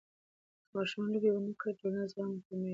[0.65, 2.69] که ماشوم لوبې ونه کړي، ټولنیز زغم یې کمېږي.